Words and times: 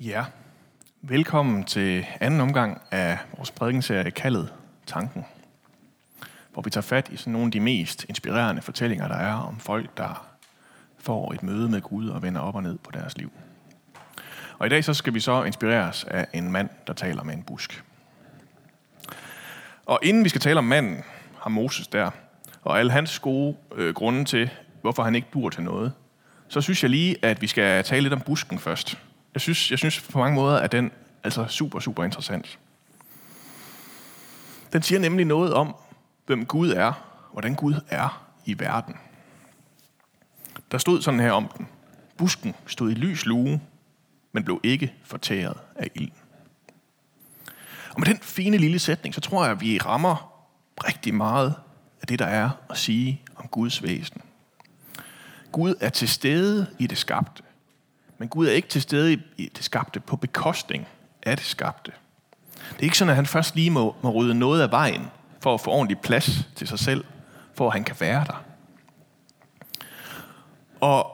Ja, 0.00 0.24
velkommen 1.02 1.64
til 1.64 2.06
anden 2.20 2.40
omgang 2.40 2.82
af 2.90 3.18
vores 3.36 3.50
prædikenserie 3.50 4.10
kaldet 4.10 4.52
Tanken, 4.86 5.24
hvor 6.52 6.62
vi 6.62 6.70
tager 6.70 6.82
fat 6.82 7.08
i 7.08 7.16
sådan 7.16 7.32
nogle 7.32 7.46
af 7.46 7.52
de 7.52 7.60
mest 7.60 8.06
inspirerende 8.08 8.62
fortællinger, 8.62 9.08
der 9.08 9.14
er 9.14 9.34
om 9.34 9.60
folk, 9.60 9.96
der 9.96 10.26
får 10.98 11.32
et 11.32 11.42
møde 11.42 11.68
med 11.68 11.80
Gud 11.80 12.08
og 12.08 12.22
vender 12.22 12.40
op 12.40 12.54
og 12.54 12.62
ned 12.62 12.78
på 12.78 12.90
deres 12.90 13.16
liv. 13.16 13.32
Og 14.58 14.66
i 14.66 14.68
dag 14.68 14.84
så 14.84 14.94
skal 14.94 15.14
vi 15.14 15.20
så 15.20 15.44
inspireres 15.44 16.04
af 16.04 16.26
en 16.32 16.50
mand, 16.52 16.68
der 16.86 16.92
taler 16.92 17.22
med 17.22 17.34
en 17.34 17.42
busk. 17.42 17.84
Og 19.86 19.98
inden 20.02 20.24
vi 20.24 20.28
skal 20.28 20.40
tale 20.40 20.58
om 20.58 20.64
manden, 20.64 21.02
har 21.40 21.50
Moses 21.50 21.88
der, 21.88 22.10
og 22.62 22.78
alle 22.78 22.92
hans 22.92 23.18
gode 23.18 23.56
øh, 23.74 23.94
grunde 23.94 24.24
til, 24.24 24.50
hvorfor 24.80 25.02
han 25.02 25.14
ikke 25.14 25.28
dur 25.34 25.48
til 25.48 25.62
noget, 25.62 25.92
så 26.48 26.60
synes 26.60 26.82
jeg 26.82 26.90
lige, 26.90 27.16
at 27.22 27.42
vi 27.42 27.46
skal 27.46 27.84
tale 27.84 28.02
lidt 28.02 28.12
om 28.12 28.20
busken 28.20 28.58
først. 28.58 28.98
Jeg 29.34 29.40
synes, 29.40 29.70
jeg 29.70 29.78
synes 29.78 30.00
på 30.00 30.18
mange 30.18 30.34
måder, 30.34 30.58
at 30.58 30.72
den 30.72 30.90
altså 31.24 31.46
super, 31.46 31.80
super 31.80 32.04
interessant. 32.04 32.58
Den 34.72 34.82
siger 34.82 34.98
nemlig 34.98 35.26
noget 35.26 35.54
om, 35.54 35.76
hvem 36.26 36.46
Gud 36.46 36.70
er, 36.70 36.92
hvordan 37.32 37.54
Gud 37.54 37.74
er 37.88 38.26
i 38.44 38.58
verden. 38.58 38.94
Der 40.70 40.78
stod 40.78 41.02
sådan 41.02 41.20
her 41.20 41.32
om 41.32 41.50
den. 41.58 41.68
Busken 42.16 42.54
stod 42.66 42.90
i 42.90 42.94
lys 42.94 43.26
lue, 43.26 43.60
men 44.32 44.44
blev 44.44 44.60
ikke 44.62 44.94
fortæret 45.04 45.58
af 45.76 45.90
ilden. 45.94 46.18
Og 47.90 48.00
med 48.00 48.06
den 48.06 48.18
fine 48.18 48.56
lille 48.56 48.78
sætning, 48.78 49.14
så 49.14 49.20
tror 49.20 49.44
jeg, 49.44 49.52
at 49.52 49.60
vi 49.60 49.78
rammer 49.78 50.46
rigtig 50.84 51.14
meget 51.14 51.54
af 52.00 52.06
det, 52.06 52.18
der 52.18 52.26
er 52.26 52.50
at 52.70 52.78
sige 52.78 53.22
om 53.36 53.48
Guds 53.48 53.82
væsen. 53.82 54.20
Gud 55.52 55.74
er 55.80 55.88
til 55.88 56.08
stede 56.08 56.66
i 56.78 56.86
det 56.86 56.98
skabte, 56.98 57.42
men 58.24 58.28
Gud 58.28 58.46
er 58.46 58.52
ikke 58.52 58.68
til 58.68 58.82
stede 58.82 59.12
i 59.36 59.50
det 59.56 59.64
skabte 59.64 60.00
på 60.00 60.16
bekostning 60.16 60.86
af 61.22 61.36
det 61.36 61.46
skabte. 61.46 61.92
Det 62.70 62.78
er 62.78 62.82
ikke 62.82 62.98
sådan, 62.98 63.10
at 63.10 63.16
han 63.16 63.26
først 63.26 63.54
lige 63.54 63.70
må, 63.70 63.96
må 64.02 64.10
rydde 64.10 64.34
noget 64.34 64.62
af 64.62 64.70
vejen 64.70 65.06
for 65.40 65.54
at 65.54 65.60
få 65.60 65.70
ordentlig 65.70 65.98
plads 65.98 66.48
til 66.56 66.68
sig 66.68 66.78
selv, 66.78 67.04
for 67.54 67.66
at 67.66 67.72
han 67.72 67.84
kan 67.84 67.96
være 68.00 68.24
der. 68.26 68.44
Og 70.80 71.10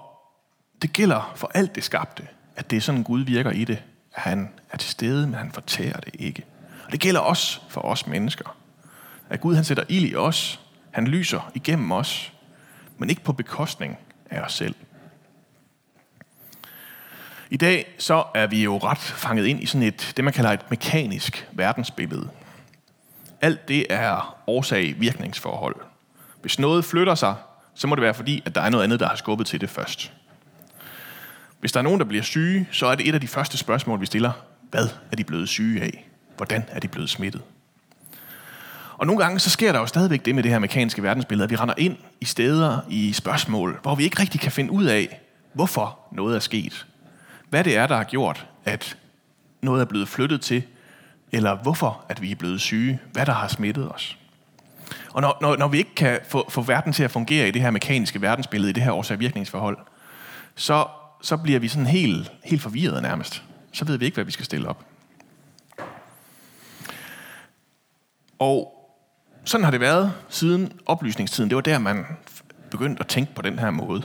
det 0.82 0.92
gælder 0.92 1.32
for 1.36 1.50
alt 1.54 1.74
det 1.74 1.84
skabte, 1.84 2.28
at 2.56 2.70
det 2.70 2.76
er 2.76 2.80
sådan, 2.80 3.02
Gud 3.02 3.20
virker 3.20 3.50
i 3.50 3.64
det. 3.64 3.82
At 4.14 4.22
han 4.22 4.50
er 4.70 4.76
til 4.76 4.90
stede, 4.90 5.26
men 5.26 5.34
han 5.34 5.52
fortærer 5.52 6.00
det 6.00 6.14
ikke. 6.18 6.44
Og 6.84 6.92
det 6.92 7.00
gælder 7.00 7.20
også 7.20 7.60
for 7.68 7.80
os 7.80 8.06
mennesker. 8.06 8.56
At 9.30 9.40
Gud 9.40 9.54
han 9.54 9.64
sætter 9.64 9.84
ild 9.88 10.10
i 10.10 10.14
os. 10.14 10.60
Han 10.90 11.06
lyser 11.06 11.50
igennem 11.54 11.92
os, 11.92 12.32
men 12.98 13.10
ikke 13.10 13.22
på 13.22 13.32
bekostning 13.32 13.98
af 14.30 14.40
os 14.40 14.52
selv. 14.52 14.74
I 17.52 17.56
dag 17.56 17.94
så 17.98 18.24
er 18.34 18.46
vi 18.46 18.64
jo 18.64 18.78
ret 18.78 18.98
fanget 18.98 19.46
ind 19.46 19.62
i 19.62 19.66
sådan 19.66 19.82
et, 19.82 20.12
det 20.16 20.24
man 20.24 20.32
kalder 20.32 20.50
et 20.50 20.70
mekanisk 20.70 21.48
verdensbillede. 21.52 22.28
Alt 23.40 23.68
det 23.68 23.86
er 23.90 24.36
årsag-virkningsforhold. 24.46 25.76
Hvis 26.40 26.58
noget 26.58 26.84
flytter 26.84 27.14
sig, 27.14 27.34
så 27.74 27.86
må 27.86 27.94
det 27.94 28.02
være 28.02 28.14
fordi, 28.14 28.42
at 28.46 28.54
der 28.54 28.60
er 28.60 28.70
noget 28.70 28.84
andet, 28.84 29.00
der 29.00 29.08
har 29.08 29.16
skubbet 29.16 29.46
til 29.46 29.60
det 29.60 29.70
først. 29.70 30.12
Hvis 31.60 31.72
der 31.72 31.78
er 31.78 31.82
nogen, 31.82 32.00
der 32.00 32.06
bliver 32.06 32.22
syge, 32.22 32.68
så 32.72 32.86
er 32.86 32.94
det 32.94 33.08
et 33.08 33.14
af 33.14 33.20
de 33.20 33.28
første 33.28 33.58
spørgsmål, 33.58 34.00
vi 34.00 34.06
stiller. 34.06 34.32
Hvad 34.70 34.88
er 35.12 35.16
de 35.16 35.24
blevet 35.24 35.48
syge 35.48 35.82
af? 35.82 36.08
Hvordan 36.36 36.64
er 36.68 36.80
de 36.80 36.88
blevet 36.88 37.10
smittet? 37.10 37.42
Og 38.96 39.06
nogle 39.06 39.22
gange 39.22 39.38
så 39.38 39.50
sker 39.50 39.72
der 39.72 39.78
jo 39.78 39.86
stadigvæk 39.86 40.24
det 40.24 40.34
med 40.34 40.42
det 40.42 40.50
her 40.50 40.58
mekaniske 40.58 41.02
verdensbillede, 41.02 41.44
at 41.44 41.50
vi 41.50 41.56
render 41.56 41.74
ind 41.78 41.96
i 42.20 42.24
steder, 42.24 42.80
i 42.88 43.12
spørgsmål, 43.12 43.78
hvor 43.82 43.94
vi 43.94 44.04
ikke 44.04 44.20
rigtig 44.20 44.40
kan 44.40 44.52
finde 44.52 44.72
ud 44.72 44.84
af, 44.84 45.20
hvorfor 45.52 45.98
noget 46.12 46.36
er 46.36 46.40
sket. 46.40 46.86
Hvad 47.50 47.64
det 47.64 47.76
er, 47.76 47.86
der 47.86 47.96
har 47.96 48.04
gjort, 48.04 48.46
at 48.64 48.96
noget 49.62 49.80
er 49.80 49.84
blevet 49.84 50.08
flyttet 50.08 50.40
til, 50.40 50.62
eller 51.32 51.56
hvorfor 51.56 52.04
at 52.08 52.22
vi 52.22 52.30
er 52.30 52.36
blevet 52.36 52.60
syge, 52.60 53.00
hvad 53.12 53.26
der 53.26 53.32
har 53.32 53.48
smittet 53.48 53.92
os. 53.92 54.16
Og 55.12 55.22
når, 55.22 55.38
når, 55.40 55.56
når 55.56 55.68
vi 55.68 55.78
ikke 55.78 55.94
kan 55.94 56.20
få, 56.28 56.50
få 56.50 56.62
verden 56.62 56.92
til 56.92 57.02
at 57.02 57.10
fungere 57.10 57.48
i 57.48 57.50
det 57.50 57.62
her 57.62 57.70
mekaniske 57.70 58.20
verdensbillede, 58.20 58.70
i 58.70 58.72
det 58.72 58.82
her 58.82 58.92
årsag-virkningsforhold, 58.92 59.78
så, 60.54 60.86
så 61.22 61.36
bliver 61.36 61.58
vi 61.58 61.68
sådan 61.68 61.86
helt, 61.86 62.32
helt 62.44 62.62
forvirret 62.62 63.02
nærmest. 63.02 63.42
Så 63.72 63.84
ved 63.84 63.98
vi 63.98 64.04
ikke, 64.04 64.14
hvad 64.14 64.24
vi 64.24 64.30
skal 64.30 64.44
stille 64.44 64.68
op. 64.68 64.84
Og 68.38 68.72
sådan 69.44 69.64
har 69.64 69.70
det 69.70 69.80
været 69.80 70.12
siden 70.28 70.72
oplysningstiden. 70.86 71.50
Det 71.50 71.56
var 71.56 71.62
der, 71.62 71.78
man 71.78 72.04
begyndte 72.70 73.00
at 73.00 73.06
tænke 73.06 73.34
på 73.34 73.42
den 73.42 73.58
her 73.58 73.70
måde. 73.70 74.02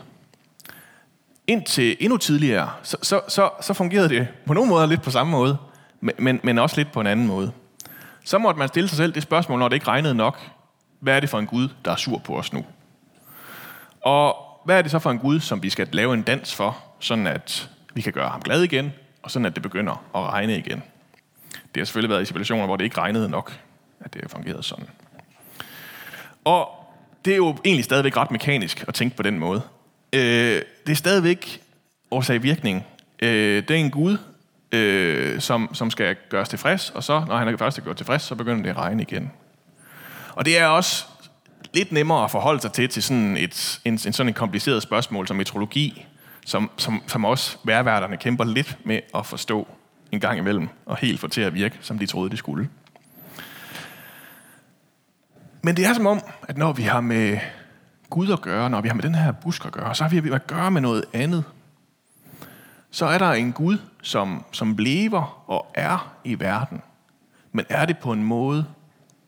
Indtil 1.48 1.98
endnu 2.00 2.18
tidligere, 2.18 2.70
så, 2.84 2.98
så, 3.02 3.22
så, 3.28 3.50
så 3.62 3.74
fungerede 3.74 4.10
det 4.10 4.28
på 4.46 4.54
nogle 4.54 4.70
måder 4.70 4.86
lidt 4.86 5.02
på 5.02 5.12
samme 5.12 5.32
måde, 5.32 5.58
men, 6.02 6.40
men 6.44 6.60
også 6.60 6.78
lidt 6.78 6.92
på 6.92 7.02
en 7.02 7.08
anden 7.08 7.28
måde. 7.28 7.52
Så 8.26 8.38
måtte 8.38 8.60
man 8.60 8.68
stille 8.68 8.90
sig 8.90 8.98
selv 8.98 9.14
det 9.14 9.24
spørgsmål, 9.24 9.60
når 9.60 9.68
det 9.68 9.76
ikke 9.76 9.88
regnede 9.88 10.16
nok. 10.16 10.40
Hvad 11.00 11.16
er 11.16 11.20
det 11.20 11.30
for 11.30 11.40
en 11.40 11.48
Gud, 11.48 11.70
der 11.86 11.92
er 11.92 11.96
sur 11.96 12.18
på 12.18 12.38
os 12.38 12.54
nu? 12.54 12.66
Og 14.02 14.36
hvad 14.66 14.78
er 14.78 14.82
det 14.82 14.92
så 14.92 15.00
for 15.00 15.12
en 15.12 15.20
Gud, 15.20 15.40
som 15.40 15.64
vi 15.64 15.70
skal 15.70 15.88
lave 15.92 16.14
en 16.14 16.22
dans 16.22 16.56
for, 16.56 16.78
sådan 17.00 17.28
at 17.28 17.70
vi 17.94 18.02
kan 18.02 18.14
gøre 18.14 18.30
ham 18.30 18.42
glad 18.42 18.64
igen, 18.64 18.94
og 19.24 19.32
sådan 19.32 19.46
at 19.46 19.56
det 19.56 19.64
begynder 19.64 20.06
at 20.16 20.22
regne 20.22 20.58
igen? 20.58 20.84
Det 21.46 21.82
har 21.82 21.86
selvfølgelig 21.86 22.10
været 22.10 22.22
i 22.22 22.26
situationer, 22.26 22.66
hvor 22.66 22.76
det 22.76 22.84
ikke 22.84 22.98
regnede 22.98 23.30
nok, 23.30 23.60
at 24.00 24.14
det 24.14 24.22
har 24.22 24.30
fungeret 24.30 24.66
sådan. 24.66 24.86
Og 26.46 26.70
det 27.26 27.34
er 27.34 27.38
jo 27.38 27.58
egentlig 27.66 27.86
stadigvæk 27.86 28.18
ret 28.18 28.32
mekanisk 28.32 28.86
at 28.88 28.94
tænke 28.94 29.16
på 29.16 29.24
den 29.24 29.40
måde. 29.40 29.62
Øh, 30.16 30.62
det 30.86 30.92
er 30.92 30.96
stadigvæk 30.96 31.62
årsag-virkning. 32.12 32.86
Øh, 33.20 33.64
det 33.68 33.72
er 33.72 33.76
en 33.76 33.92
Gud, 33.92 34.18
øh, 34.72 35.42
som, 35.42 35.70
som 35.74 35.92
skal 35.92 36.16
gøres 36.30 36.50
tilfreds, 36.50 36.90
og 36.90 37.03
så, 37.03 37.26
når 37.28 37.38
han 37.38 37.48
er 37.48 37.58
først 37.58 37.84
gjort 37.84 37.98
tilfreds, 37.98 38.22
så 38.22 38.36
begynder 38.36 38.64
det 38.64 38.70
at 38.70 38.78
regne 38.78 39.02
igen. 39.02 39.31
Og 40.34 40.46
det 40.46 40.59
er 40.59 40.66
også 40.66 41.06
lidt 41.74 41.92
nemmere 41.92 42.24
at 42.24 42.31
forholde 42.31 42.62
sig 42.62 42.72
til, 42.72 42.90
til 42.90 43.03
sådan 43.03 43.38
et, 43.38 43.80
en, 43.86 43.94
en 43.94 44.00
sådan 44.00 44.28
en 44.28 44.34
kompliceret 44.34 44.84
spørgsmål 44.84 45.28
som 45.28 45.38
metrologi, 45.38 46.06
som, 46.46 46.72
som, 46.78 47.03
som 47.08 47.26
også 47.26 47.58
værværterne 47.64 48.18
kæmper 48.18 48.44
lidt 48.44 48.78
med 48.84 49.00
at 49.16 49.26
forstå 49.26 49.68
en 50.12 50.20
gang 50.20 50.38
imellem, 50.38 50.68
og 50.86 50.97
helt 50.97 51.20
få 51.20 51.28
til 51.28 51.42
at 51.42 51.53
virke, 51.53 51.78
som 51.82 52.00
de 52.00 52.06
troede, 52.06 52.30
de 52.30 52.38
skulle. 52.38 52.70
Men 55.62 55.78
det 55.78 55.86
er 55.86 55.94
som 55.94 56.08
om, 56.08 56.22
at 56.47 56.58
når 56.58 56.74
vi 56.74 56.84
har 56.84 57.02
med 57.02 57.38
Gud 58.10 58.32
at 58.32 58.42
gøre, 58.42 58.70
når 58.70 58.82
vi 58.82 58.88
har 58.88 58.96
med 58.96 59.04
den 59.04 59.16
her 59.16 59.32
busk 59.32 59.66
at 59.66 59.72
gøre, 59.72 59.96
så 59.96 60.04
har 60.04 60.22
vi 60.22 60.32
at 60.32 60.48
gøre 60.48 60.72
med 60.72 60.82
noget 60.82 61.06
andet. 61.14 61.44
Så 62.92 63.06
er 63.06 63.18
der 63.18 63.32
en 63.32 63.52
Gud, 63.52 63.78
som, 64.02 64.46
som 64.52 64.76
lever 64.78 65.44
og 65.48 65.72
er 65.74 66.16
i 66.24 66.40
verden. 66.40 66.82
Men 67.52 67.66
er 67.70 67.86
det 67.86 67.98
på 67.98 68.12
en 68.12 68.24
måde, 68.24 68.66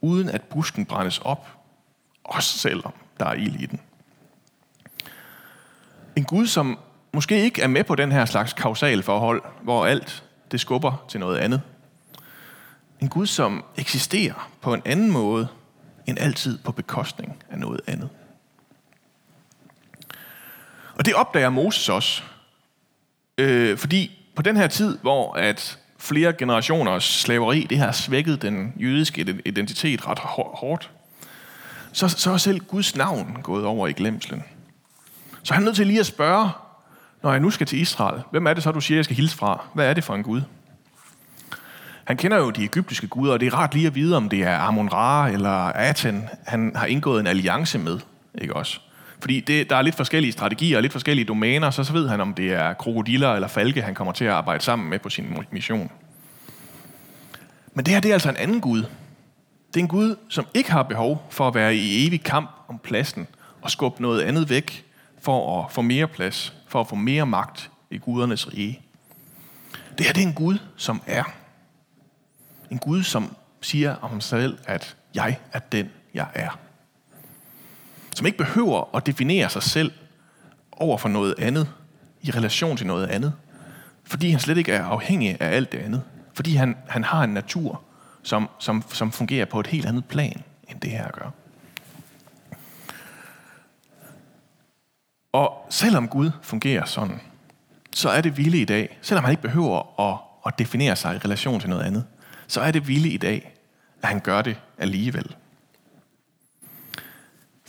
uden 0.02 0.30
at 0.30 0.42
busken 0.42 0.86
brændes 0.86 1.20
op, 1.20 1.48
også 2.24 2.58
selvom 2.60 2.94
der 3.20 3.26
er 3.26 3.34
ild 3.34 3.56
i 3.56 3.66
den. 3.66 3.80
En 6.16 6.24
Gud, 6.24 6.48
som 6.48 6.80
måske 7.14 7.42
ikke 7.42 7.62
er 7.62 7.68
med 7.68 7.84
på 7.84 7.96
den 7.96 8.12
her 8.12 8.26
slags 8.26 8.54
kausal 8.54 9.04
forhold, 9.04 9.42
hvor 9.62 9.86
alt 9.86 10.24
det 10.52 10.60
skubber 10.60 11.06
til 11.10 11.20
noget 11.20 11.38
andet. 11.38 11.62
En 13.00 13.10
Gud, 13.10 13.26
som 13.26 13.66
eksisterer 13.78 14.50
på 14.62 14.74
en 14.74 14.82
anden 14.86 15.12
måde, 15.12 15.48
end 16.06 16.20
altid 16.20 16.58
på 16.58 16.72
bekostning 16.72 17.44
af 17.50 17.60
noget 17.60 17.82
andet. 17.88 18.10
Og 20.98 21.06
det 21.06 21.14
opdager 21.14 21.50
Moses 21.50 21.90
også. 21.90 22.22
Øh, 23.38 23.78
fordi 23.78 24.12
på 24.36 24.42
den 24.42 24.58
her 24.58 24.68
tid, 24.68 24.98
hvor 25.02 25.34
at 25.34 25.80
flere 25.98 26.34
generationers 26.34 27.04
slaveri, 27.04 27.68
det 27.70 27.78
har 27.78 27.92
svækket 27.92 28.42
den 28.42 28.74
jødiske 28.80 29.42
identitet 29.46 30.08
ret 30.08 30.20
hårdt, 30.20 30.92
så, 31.92 32.10
så 32.10 32.32
er 32.32 32.38
selv 32.38 32.60
Guds 32.60 32.96
navn 32.96 33.38
gået 33.44 33.66
over 33.66 33.88
i 33.88 33.92
glemslen. 33.92 34.44
Så 35.44 35.54
han 35.54 35.64
er 35.64 35.66
nødt 35.66 35.76
til 35.76 35.88
lige 35.88 36.00
at 36.00 36.06
spørge, 36.06 36.50
når 37.24 37.32
jeg 37.32 37.40
nu 37.40 37.50
skal 37.50 37.68
til 37.68 37.82
Israel, 37.82 38.22
hvem 38.32 38.48
er 38.48 38.54
det 38.54 38.64
så, 38.64 38.72
du 38.72 38.82
siger, 38.82 38.98
jeg 38.98 39.06
skal 39.06 39.18
hilse 39.18 39.38
fra? 39.38 39.66
Hvad 39.74 39.90
er 39.90 39.94
det 39.94 40.04
for 40.04 40.16
en 40.16 40.24
Gud? 40.24 40.42
Han 42.04 42.18
kender 42.18 42.38
jo 42.38 42.50
de 42.50 42.64
egyptiske 42.64 43.08
guder, 43.08 43.34
og 43.34 43.40
det 43.40 43.46
er 43.46 43.54
rart 43.58 43.74
lige 43.74 43.88
at 43.88 43.96
vide, 43.96 44.18
om 44.18 44.30
det 44.30 44.44
er 44.44 44.60
Amon-Ra 44.60 45.34
eller 45.34 45.72
Aten, 45.76 46.30
han 46.46 46.72
har 46.76 46.86
indgået 46.86 47.20
en 47.20 47.28
alliance 47.28 47.80
med. 47.80 48.00
Ikke 48.42 48.56
også? 48.56 48.80
Fordi 49.20 49.40
det, 49.40 49.70
der 49.70 49.76
er 49.76 49.82
lidt 49.82 49.96
forskellige 49.96 50.32
strategier 50.32 50.78
og 50.78 50.82
lidt 50.82 50.94
forskellige 50.94 51.26
domæner, 51.26 51.70
så, 51.70 51.84
så 51.84 51.94
ved 51.94 52.10
han, 52.10 52.22
om 52.22 52.34
det 52.34 52.54
er 52.54 52.74
krokodiller 52.74 53.34
eller 53.34 53.48
falke, 53.48 53.82
han 53.82 53.96
kommer 53.96 54.14
til 54.14 54.26
at 54.26 54.32
arbejde 54.32 54.64
sammen 54.64 54.90
med 54.90 55.00
på 55.00 55.10
sin 55.10 55.38
mission. 55.52 55.92
Men 57.74 57.86
det 57.86 57.94
her, 57.94 58.02
det 58.02 58.10
er 58.10 58.14
altså 58.14 58.30
en 58.30 58.38
anden 58.38 58.62
Gud. 58.62 58.84
Det 59.74 59.80
er 59.80 59.80
en 59.80 59.88
Gud, 59.88 60.16
som 60.30 60.46
ikke 60.54 60.72
har 60.72 60.84
behov 60.84 61.28
for 61.30 61.48
at 61.48 61.56
være 61.56 61.76
i 61.76 62.08
evig 62.08 62.24
kamp 62.24 62.50
om 62.68 62.80
pladsen 62.80 63.28
og 63.62 63.72
skubbe 63.72 64.02
noget 64.02 64.22
andet 64.22 64.50
væk 64.50 64.86
for 65.22 65.64
at 65.64 65.72
få 65.72 65.82
mere 65.82 66.08
plads, 66.08 66.54
for 66.68 66.82
at 66.82 66.88
få 66.88 66.96
mere 66.96 67.26
magt 67.26 67.72
i 67.92 67.98
gudernes 67.98 68.54
rige. 68.54 68.82
Det 69.98 70.06
her 70.06 70.14
det 70.14 70.24
er 70.24 70.28
en 70.28 70.34
Gud, 70.34 70.58
som 70.76 71.02
er. 71.06 71.24
En 72.72 72.78
Gud, 72.78 73.04
som 73.04 73.36
siger 73.62 73.96
om 73.96 74.22
sig 74.22 74.42
selv, 74.42 74.58
at 74.66 74.96
jeg 75.16 75.40
er 75.54 75.60
den, 75.60 75.90
jeg 76.14 76.28
er. 76.34 76.60
Som 78.18 78.26
ikke 78.26 78.38
behøver 78.38 78.96
at 78.96 79.06
definere 79.06 79.50
sig 79.50 79.64
selv 79.64 79.92
over 80.72 80.98
for 80.98 81.10
noget 81.10 81.36
andet, 81.40 81.70
i 82.22 82.32
relation 82.32 82.78
til 82.78 82.88
noget 82.88 83.08
andet. 83.08 83.34
Fordi 84.04 84.30
han 84.30 84.40
slet 84.40 84.58
ikke 84.58 84.72
er 84.72 84.84
afhængig 84.84 85.38
af 85.42 85.56
alt 85.56 85.72
det 85.72 85.78
andet. 85.78 86.04
Fordi 86.34 86.56
han, 86.56 86.78
han 86.88 87.04
har 87.04 87.24
en 87.24 87.30
natur, 87.30 87.82
som, 88.24 88.50
som, 88.60 88.84
som 88.90 89.12
fungerer 89.12 89.46
på 89.46 89.60
et 89.60 89.68
helt 89.68 89.86
andet 89.86 90.06
plan, 90.06 90.44
end 90.70 90.80
det 90.80 90.92
her 90.92 91.12
gør. 91.12 91.32
Og 95.32 95.68
selvom 95.70 96.08
Gud 96.08 96.32
fungerer 96.42 96.86
sådan, 96.86 97.22
så 97.92 98.10
er 98.10 98.22
det 98.22 98.38
vilde 98.38 98.62
i 98.62 98.66
dag, 98.66 98.98
selvom 99.02 99.24
han 99.24 99.32
ikke 99.32 99.44
behøver 99.44 100.02
at, 100.02 100.20
at 100.46 100.60
definere 100.60 100.96
sig 100.96 101.16
i 101.16 101.18
relation 101.18 101.60
til 101.60 101.70
noget 101.70 101.84
andet, 101.84 102.06
så 102.48 102.62
er 102.62 102.72
det 102.72 102.88
vilde 102.88 103.10
i 103.10 103.18
dag, 103.18 103.54
at 104.02 104.10
han 104.10 104.20
gør 104.20 104.42
det 104.42 104.58
alligevel. 104.78 105.36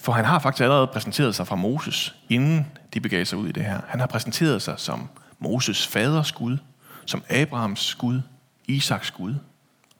For 0.08 0.12
han 0.12 0.24
har 0.24 0.38
faktisk 0.38 0.62
allerede 0.62 0.86
præsenteret 0.86 1.34
sig 1.34 1.46
fra 1.46 1.56
Moses, 1.56 2.14
inden 2.28 2.66
de 2.94 3.00
begav 3.00 3.24
sig 3.24 3.38
ud 3.38 3.48
i 3.48 3.52
det 3.52 3.64
her. 3.64 3.80
Han 3.88 4.00
har 4.00 4.06
præsenteret 4.06 4.62
sig 4.62 4.74
som 4.78 5.08
Moses 5.38 5.86
faders 5.86 6.32
Gud, 6.32 6.58
som 7.06 7.22
Abrahams 7.30 7.94
Gud, 7.94 8.20
Isaks 8.68 9.10
Gud 9.10 9.34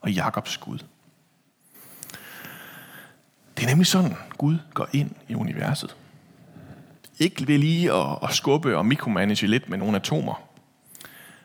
og 0.01 0.11
Jakobs 0.11 0.57
Gud. 0.57 0.77
Det 3.57 3.63
er 3.63 3.67
nemlig 3.67 3.87
sådan, 3.87 4.15
Gud 4.37 4.57
går 4.73 4.87
ind 4.93 5.11
i 5.27 5.35
universet. 5.35 5.95
Ikke 7.19 7.47
ved 7.47 7.57
lige 7.57 7.93
at, 7.93 8.17
at 8.23 8.33
skubbe 8.33 8.77
og 8.77 8.85
mikromanage 8.85 9.47
lidt 9.47 9.69
med 9.69 9.77
nogle 9.77 9.95
atomer, 9.95 10.41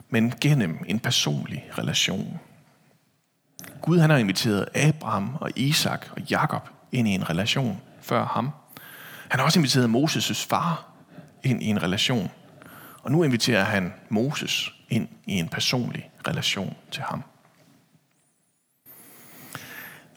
men 0.08 0.34
gennem 0.40 0.84
en 0.88 1.00
personlig 1.00 1.64
relation. 1.78 2.40
Gud 3.82 3.99
han 3.99 4.11
har 4.11 4.16
inviteret 4.16 4.69
Abraham 4.75 5.37
og 5.40 5.50
Isak 5.56 6.06
og 6.16 6.22
Jakob 6.22 6.69
ind 6.94 7.08
i 7.08 7.11
en 7.11 7.31
relation 7.31 7.81
før 8.00 8.26
ham. 8.26 8.50
Han 9.29 9.41
har 9.41 9.44
også 9.44 9.58
inviteret 9.58 9.91
Moses' 9.91 10.49
far 10.49 10.87
ind 11.43 11.62
i 11.62 11.67
en 11.67 11.82
relation. 11.82 12.31
Og 13.02 13.12
nu 13.12 13.23
inviterer 13.23 13.64
han 13.64 13.93
Moses 14.08 14.73
ind 14.88 15.08
i 15.26 15.32
en 15.32 15.49
personlig 15.49 16.11
relation 16.29 16.76
til 16.91 17.02
ham. 17.02 17.23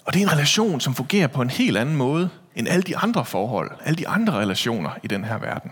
Og 0.05 0.13
det 0.13 0.21
er 0.21 0.25
en 0.25 0.31
relation, 0.31 0.81
som 0.81 0.95
fungerer 0.95 1.27
på 1.27 1.41
en 1.41 1.49
helt 1.49 1.77
anden 1.77 1.95
måde 1.95 2.29
end 2.55 2.67
alle 2.67 2.83
de 2.83 2.97
andre 2.97 3.25
forhold, 3.25 3.71
alle 3.83 3.97
de 3.97 4.07
andre 4.07 4.33
relationer 4.33 4.89
i 5.03 5.07
den 5.07 5.23
her 5.23 5.37
verden. 5.37 5.71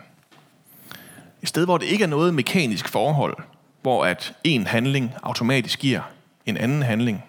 Et 1.41 1.47
sted, 1.49 1.65
hvor 1.65 1.77
det 1.77 1.85
ikke 1.85 2.03
er 2.03 2.07
noget 2.07 2.33
mekanisk 2.33 2.87
forhold, 2.87 3.37
hvor 3.81 4.05
at 4.05 4.33
en 4.43 4.67
handling 4.67 5.13
automatisk 5.23 5.79
giver 5.79 6.01
en 6.45 6.57
anden 6.57 6.83
handling. 6.83 7.23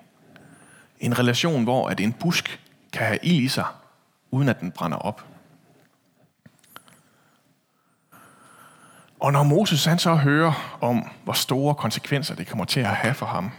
En 1.01 1.19
relation, 1.19 1.65
hvor 1.65 1.89
at 1.89 2.01
en 2.01 2.13
busk 2.13 2.61
kan 2.97 3.07
have 3.07 3.19
ild 3.23 3.45
i 3.45 3.49
sig, 3.49 3.65
uden 4.31 4.49
at 4.49 4.61
den 4.61 4.71
brænder 4.71 4.99
op. 4.99 5.25
Og 9.21 9.33
når 9.33 9.43
Moses 9.43 9.85
han 9.85 9.99
så 9.99 10.15
hører 10.15 10.79
om, 10.81 11.11
hvor 11.25 11.33
store 11.33 11.75
konsekvenser 11.75 12.35
det 12.35 12.47
kommer 12.47 12.65
til 12.65 12.81
at 12.81 12.87
have 12.87 13.15
for 13.15 13.27
ham 13.27 13.51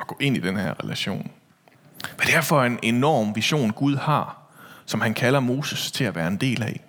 at 0.00 0.06
gå 0.06 0.16
ind 0.20 0.36
i 0.36 0.40
den 0.40 0.56
her 0.56 0.84
relation, 0.84 1.30
hvad 2.16 2.26
det 2.26 2.34
er 2.34 2.40
for 2.40 2.62
en 2.62 2.78
enorm 2.82 3.36
vision 3.36 3.70
Gud 3.70 3.96
har, 3.96 4.36
som 4.86 5.00
han 5.00 5.14
kalder 5.14 5.40
Moses 5.40 5.92
til 5.92 6.04
at 6.04 6.14
være 6.14 6.28
en 6.28 6.36
del 6.36 6.62
af, 6.62 6.80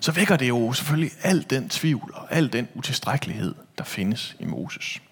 så 0.00 0.12
vækker 0.12 0.36
det 0.36 0.48
jo 0.48 0.72
selvfølgelig 0.72 1.12
al 1.22 1.46
den 1.50 1.68
tvivl 1.68 2.12
og 2.14 2.32
al 2.32 2.52
den 2.52 2.68
utilstrækkelighed, 2.74 3.54
der 3.78 3.84
findes 3.84 4.36
i 4.38 4.44
Moses. 4.44 5.02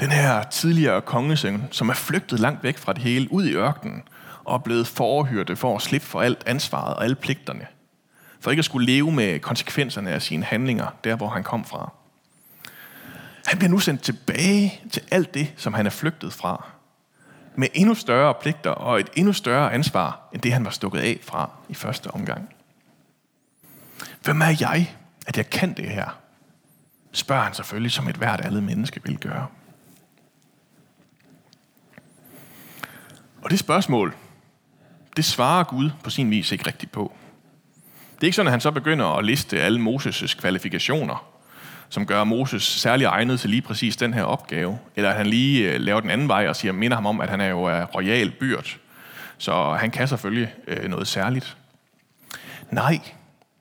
Den 0.00 0.10
her 0.10 0.42
tidligere 0.42 1.00
kongesøn, 1.00 1.68
som 1.70 1.88
er 1.88 1.94
flygtet 1.94 2.40
langt 2.40 2.62
væk 2.62 2.78
fra 2.78 2.92
det 2.92 3.02
hele, 3.02 3.32
ud 3.32 3.44
i 3.44 3.54
ørkenen, 3.54 4.02
og 4.44 4.54
er 4.54 4.58
blevet 4.58 4.86
forhyrte 4.86 5.56
for 5.56 5.76
at 5.76 5.82
slippe 5.82 6.06
for 6.06 6.20
alt 6.20 6.42
ansvaret 6.46 6.94
og 6.94 7.04
alle 7.04 7.16
pligterne. 7.16 7.66
For 8.40 8.50
ikke 8.50 8.60
at 8.60 8.64
skulle 8.64 8.86
leve 8.86 9.12
med 9.12 9.38
konsekvenserne 9.38 10.10
af 10.10 10.22
sine 10.22 10.44
handlinger, 10.44 10.86
der 11.04 11.16
hvor 11.16 11.28
han 11.28 11.42
kom 11.42 11.64
fra. 11.64 11.92
Han 13.46 13.58
bliver 13.58 13.70
nu 13.70 13.78
sendt 13.78 14.02
tilbage 14.02 14.80
til 14.92 15.02
alt 15.10 15.34
det, 15.34 15.52
som 15.56 15.74
han 15.74 15.86
er 15.86 15.90
flygtet 15.90 16.32
fra 16.32 16.64
med 17.58 17.68
endnu 17.74 17.94
større 17.94 18.34
pligter 18.34 18.70
og 18.70 19.00
et 19.00 19.08
endnu 19.14 19.32
større 19.32 19.72
ansvar, 19.72 20.28
end 20.32 20.42
det 20.42 20.52
han 20.52 20.64
var 20.64 20.70
stukket 20.70 21.00
af 21.00 21.18
fra 21.22 21.50
i 21.68 21.74
første 21.74 22.10
omgang. 22.10 22.48
Hvem 24.22 24.40
er 24.40 24.56
jeg, 24.60 24.94
at 25.26 25.36
jeg 25.36 25.50
kan 25.50 25.72
det 25.72 25.90
her? 25.90 26.18
Spørger 27.12 27.42
han 27.42 27.54
selvfølgelig, 27.54 27.92
som 27.92 28.08
et 28.08 28.16
hvert 28.16 28.40
andet 28.40 28.62
menneske 28.62 29.00
vil 29.04 29.18
gøre. 29.18 29.46
Og 33.42 33.50
det 33.50 33.58
spørgsmål, 33.58 34.14
det 35.16 35.24
svarer 35.24 35.64
Gud 35.64 35.90
på 36.04 36.10
sin 36.10 36.30
vis 36.30 36.52
ikke 36.52 36.66
rigtigt 36.66 36.92
på. 36.92 37.12
Det 38.14 38.22
er 38.22 38.26
ikke 38.26 38.36
sådan, 38.36 38.46
at 38.46 38.52
han 38.52 38.60
så 38.60 38.70
begynder 38.70 39.06
at 39.06 39.24
liste 39.24 39.60
alle 39.60 39.80
Moses' 39.80 40.40
kvalifikationer 40.40 41.38
som 41.88 42.06
gør 42.06 42.24
Moses 42.24 42.62
særlig 42.62 43.04
egnet 43.04 43.40
til 43.40 43.50
lige 43.50 43.62
præcis 43.62 43.96
den 43.96 44.14
her 44.14 44.22
opgave. 44.22 44.78
Eller 44.96 45.10
at 45.10 45.16
han 45.16 45.26
lige 45.26 45.72
øh, 45.72 45.80
laver 45.80 46.00
den 46.00 46.10
anden 46.10 46.28
vej 46.28 46.48
og 46.48 46.56
siger, 46.56 46.72
minder 46.72 46.96
ham 46.96 47.06
om, 47.06 47.20
at 47.20 47.30
han 47.30 47.40
er 47.40 47.46
jo 47.46 47.64
er 47.64 47.84
royal 47.84 48.30
byrd. 48.30 48.78
Så 49.38 49.72
han 49.72 49.90
kan 49.90 50.08
selvfølgelig 50.08 50.54
øh, 50.66 50.90
noget 50.90 51.08
særligt. 51.08 51.56
Nej, 52.70 52.98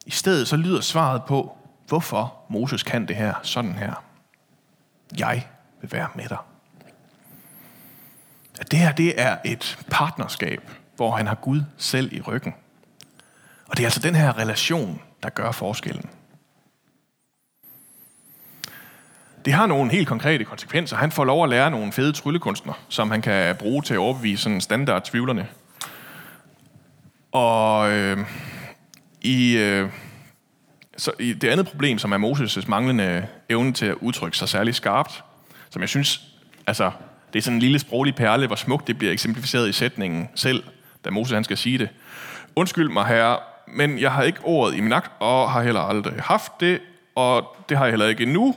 i 0.06 0.12
stedet 0.12 0.48
så 0.48 0.58
lyder 0.58 0.82
svaret 0.82 1.24
på, 1.24 1.58
hvorfor 1.88 2.36
Moses 2.50 2.84
kan 2.84 3.08
det 3.08 3.16
her 3.16 3.34
sådan 3.44 3.74
her. 3.74 4.04
Jeg 5.18 5.48
vil 5.82 5.92
være 5.92 6.08
med 6.16 6.30
dig. 6.30 6.38
At 8.60 8.72
det 8.72 8.80
her 8.80 8.92
det 8.92 9.22
er 9.22 9.38
et 9.46 9.78
partnerskab, 9.92 10.62
hvor 10.96 11.16
han 11.16 11.28
har 11.28 11.36
Gud 11.36 11.62
selv 11.78 12.14
i 12.14 12.22
ryggen. 12.22 12.54
Og 13.68 13.78
det 13.78 13.84
er 13.84 13.88
altså 13.88 14.00
den 14.00 14.16
her 14.16 14.38
relation, 14.38 15.02
der 15.24 15.30
gør 15.30 15.52
forskellen. 15.52 16.10
det 19.48 19.56
har 19.56 19.68
nogle 19.68 19.92
helt 19.92 20.08
konkrete 20.08 20.44
konsekvenser. 20.44 20.98
Han 20.98 21.12
får 21.12 21.26
lov 21.26 21.44
at 21.44 21.50
lære 21.50 21.72
nogle 21.72 21.92
fede 21.92 22.14
tryllekunstner, 22.14 22.74
som 22.90 23.12
han 23.12 23.22
kan 23.22 23.56
bruge 23.56 23.82
til 23.82 23.94
at 23.94 23.98
overbevise 23.98 24.44
sådan 24.44 24.62
standard 24.62 25.06
tvivlerne. 25.06 25.48
Og 27.32 27.92
øh, 27.92 28.18
i, 29.22 29.58
øh, 29.58 29.90
så 30.98 31.12
i 31.20 31.34
det 31.34 31.50
andet 31.50 31.68
problem, 31.68 31.98
som 31.98 32.12
er 32.12 32.18
Moses' 32.18 32.70
manglende 32.70 33.28
evne 33.50 33.74
til 33.74 33.86
at 33.86 33.96
udtrykke 33.96 34.38
sig 34.38 34.50
særlig 34.50 34.76
skarpt, 34.76 35.24
som 35.70 35.82
jeg 35.82 35.90
synes, 35.90 36.22
altså, 36.68 36.92
det 37.34 37.40
er 37.40 37.44
sådan 37.44 37.56
en 37.56 37.62
lille 37.62 37.80
sproglig 37.80 38.16
perle, 38.16 38.48
hvor 38.48 38.56
smukt 38.56 38.88
det 38.88 38.98
bliver 38.98 39.14
eksemplificeret 39.14 39.70
i 39.70 39.72
sætningen 39.72 40.30
selv, 40.36 40.64
da 41.06 41.10
Moses 41.10 41.34
han 41.34 41.44
skal 41.44 41.58
sige 41.58 41.78
det. 41.78 41.90
Undskyld 42.56 42.90
mig, 42.90 43.06
herre, 43.06 43.40
men 43.68 44.00
jeg 44.00 44.12
har 44.12 44.24
ikke 44.24 44.40
ordet 44.44 44.78
i 44.78 44.82
min 44.82 44.94
akt, 44.94 45.12
og 45.20 45.52
har 45.52 45.64
heller 45.64 45.82
aldrig 45.82 46.14
haft 46.20 46.52
det, 46.60 46.82
og 47.16 47.56
det 47.70 47.78
har 47.78 47.86
jeg 47.86 47.92
heller 47.92 48.08
ikke 48.08 48.24
endnu, 48.24 48.56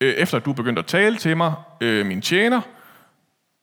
øh, 0.00 0.14
efter 0.14 0.38
du 0.38 0.50
er 0.50 0.54
begyndt 0.54 0.78
at 0.78 0.86
tale 0.86 1.16
til 1.16 1.36
mig, 1.36 1.54
øh, 1.80 2.06
min 2.06 2.22
tjener, 2.22 2.60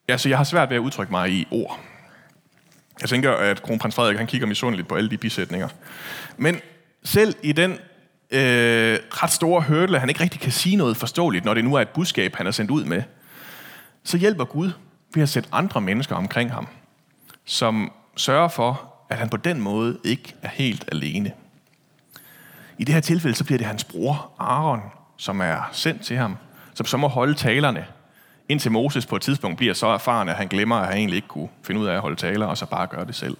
altså 0.07 0.29
jeg 0.29 0.37
har 0.37 0.43
svært 0.43 0.69
ved 0.69 0.77
at 0.77 0.81
udtrykke 0.81 1.11
mig 1.11 1.31
i 1.31 1.47
ord. 1.51 1.79
Jeg 3.01 3.09
tænker, 3.09 3.31
at 3.31 3.63
kronprins 3.63 3.95
Frederik 3.95 4.17
han 4.17 4.27
kigger 4.27 4.47
misundeligt 4.47 4.87
på 4.87 4.95
alle 4.95 5.09
de 5.09 5.17
bisætninger. 5.17 5.67
Men 6.37 6.59
selv 7.03 7.35
i 7.43 7.51
den 7.51 7.71
øh, 8.31 8.99
ret 9.09 9.31
store 9.31 9.61
hurdle, 9.61 9.99
han 9.99 10.09
ikke 10.09 10.23
rigtig 10.23 10.41
kan 10.41 10.51
sige 10.51 10.75
noget 10.75 10.97
forståeligt, 10.97 11.45
når 11.45 11.53
det 11.53 11.63
nu 11.63 11.75
er 11.75 11.81
et 11.81 11.89
budskab, 11.89 12.35
han 12.35 12.47
er 12.47 12.51
sendt 12.51 12.71
ud 12.71 12.83
med, 12.83 13.03
så 14.03 14.17
hjælper 14.17 14.45
Gud 14.45 14.71
ved 15.13 15.23
at 15.23 15.29
sætte 15.29 15.49
andre 15.51 15.81
mennesker 15.81 16.15
omkring 16.15 16.51
ham, 16.51 16.67
som 17.45 17.91
sørger 18.15 18.47
for, 18.47 18.93
at 19.09 19.17
han 19.17 19.29
på 19.29 19.37
den 19.37 19.61
måde 19.61 19.99
ikke 20.03 20.35
er 20.41 20.49
helt 20.49 20.89
alene. 20.91 21.31
I 22.77 22.83
det 22.83 22.93
her 22.93 23.01
tilfælde, 23.01 23.35
så 23.35 23.43
bliver 23.43 23.57
det 23.57 23.67
hans 23.67 23.83
bror 23.83 24.31
Aaron, 24.39 24.81
som 25.17 25.41
er 25.41 25.69
sendt 25.71 26.01
til 26.01 26.17
ham, 26.17 26.37
som 26.73 26.85
så 26.85 26.97
må 26.97 27.07
holde 27.07 27.33
talerne, 27.33 27.85
indtil 28.49 28.71
Moses 28.71 29.05
på 29.05 29.15
et 29.15 29.21
tidspunkt 29.21 29.57
bliver 29.57 29.73
så 29.73 29.87
erfaren, 29.87 30.29
at 30.29 30.35
han 30.35 30.47
glemmer, 30.47 30.75
at 30.75 30.87
han 30.87 30.97
egentlig 30.97 31.15
ikke 31.15 31.27
kunne 31.27 31.49
finde 31.63 31.81
ud 31.81 31.85
af 31.85 31.93
at 31.93 32.01
holde 32.01 32.15
taler, 32.15 32.45
og 32.45 32.57
så 32.57 32.65
bare 32.65 32.87
gøre 32.87 33.05
det 33.05 33.15
selv. 33.15 33.37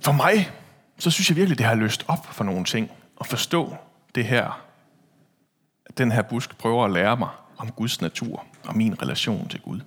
For 0.00 0.12
mig, 0.12 0.50
så 0.98 1.10
synes 1.10 1.28
jeg 1.28 1.36
virkelig, 1.36 1.58
det 1.58 1.66
har 1.66 1.74
løst 1.74 2.04
op 2.08 2.26
for 2.26 2.44
nogle 2.44 2.64
ting, 2.64 2.90
at 3.20 3.26
forstå 3.26 3.76
det 4.14 4.24
her, 4.24 4.63
den 5.98 6.12
her 6.12 6.22
busk 6.22 6.58
prøver 6.58 6.84
at 6.84 6.90
lære 6.90 7.16
mig 7.16 7.28
om 7.56 7.70
Guds 7.70 8.00
natur 8.00 8.44
og 8.66 8.76
min 8.76 9.02
relation 9.02 9.48
til 9.48 9.60
Gud. 9.60 9.80